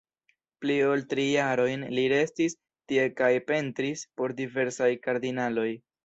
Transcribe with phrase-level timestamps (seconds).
[0.61, 2.55] Pli ol tri jarojn li restis
[2.91, 5.67] tie kaj pentris por diversaj kardinaloj.